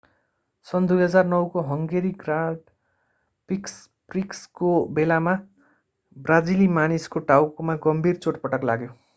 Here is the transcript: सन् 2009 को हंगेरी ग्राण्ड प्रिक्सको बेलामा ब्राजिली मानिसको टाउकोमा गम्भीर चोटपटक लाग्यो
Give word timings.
सन् 0.67 0.87
2009 0.87 1.41
को 1.49 1.61
हंगेरी 1.63 2.11
ग्राण्ड 2.23 2.59
प्रिक्सको 4.09 4.73
बेलामा 4.93 5.37
ब्राजिली 6.17 6.67
मानिसको 6.75 7.19
टाउकोमा 7.29 7.75
गम्भीर 7.83 8.15
चोटपटक 8.17 8.63
लाग्यो 8.63 8.95